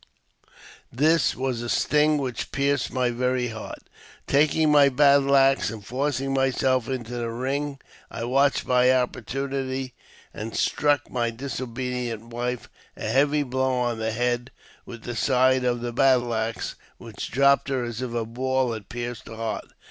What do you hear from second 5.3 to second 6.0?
axe, and